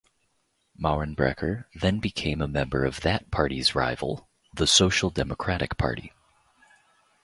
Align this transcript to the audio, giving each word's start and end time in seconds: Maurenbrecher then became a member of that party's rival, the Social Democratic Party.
Maurenbrecher 0.81 1.65
then 1.75 1.99
became 1.99 2.41
a 2.41 2.47
member 2.47 2.85
of 2.85 3.01
that 3.01 3.29
party's 3.29 3.75
rival, 3.75 4.27
the 4.51 4.65
Social 4.65 5.11
Democratic 5.11 5.77
Party. 5.77 6.11